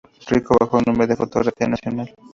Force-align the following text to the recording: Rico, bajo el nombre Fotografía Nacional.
Rico, 0.31 0.57
bajo 0.59 0.79
el 0.79 0.85
nombre 0.87 1.15
Fotografía 1.15 1.67
Nacional. 1.67 2.11